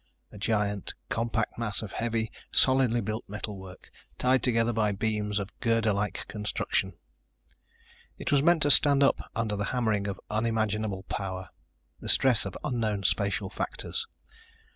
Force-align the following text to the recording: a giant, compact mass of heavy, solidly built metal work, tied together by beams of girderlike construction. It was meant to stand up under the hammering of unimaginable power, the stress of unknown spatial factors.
a 0.31 0.37
giant, 0.39 0.95
compact 1.09 1.59
mass 1.59 1.83
of 1.83 1.91
heavy, 1.91 2.31
solidly 2.51 3.01
built 3.01 3.23
metal 3.27 3.55
work, 3.59 3.91
tied 4.17 4.41
together 4.41 4.73
by 4.73 4.91
beams 4.91 5.37
of 5.37 5.53
girderlike 5.59 6.25
construction. 6.27 6.93
It 8.17 8.31
was 8.31 8.41
meant 8.41 8.63
to 8.63 8.71
stand 8.71 9.03
up 9.03 9.21
under 9.35 9.55
the 9.55 9.65
hammering 9.65 10.07
of 10.07 10.19
unimaginable 10.31 11.03
power, 11.03 11.49
the 11.99 12.09
stress 12.09 12.45
of 12.47 12.57
unknown 12.63 13.03
spatial 13.03 13.51
factors. 13.51 14.07